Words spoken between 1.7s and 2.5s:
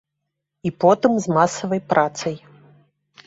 працай.